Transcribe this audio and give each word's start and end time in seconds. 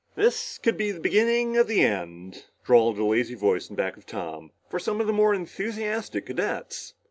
"This 0.15 0.57
could 0.57 0.77
be 0.77 0.89
the 0.89 0.99
beginning 0.99 1.57
of 1.57 1.67
the 1.67 1.81
end," 1.81 2.45
drawled 2.65 2.97
a 2.97 3.05
lazy 3.05 3.35
voice 3.35 3.69
in 3.69 3.75
back 3.75 3.97
of 3.97 4.07
Tom, 4.07 4.49
"for 4.67 4.79
some 4.79 4.99
of 4.99 5.05
the 5.05 5.13
more 5.13 5.35
enthusiastic 5.35 6.25
cadets." 6.25 6.95